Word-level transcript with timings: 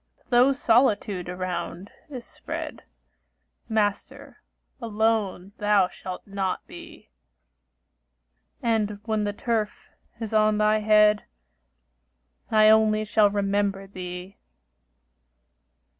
Though 0.29 0.51
solitude 0.51 1.29
around 1.29 1.91
is 2.09 2.25
spread, 2.25 2.85
Master, 3.69 4.41
alone 4.81 5.51
thou 5.59 5.89
shalt 5.89 6.25
not 6.25 6.65
be; 6.65 7.11
And 8.63 8.99
when 9.03 9.25
the 9.25 9.31
turf 9.33 9.89
is 10.19 10.33
on 10.33 10.57
thy 10.57 10.79
head, 10.79 11.25
I 12.49 12.67
only 12.67 13.05
shall 13.05 13.29
remember 13.29 13.85
thee. 13.85 14.37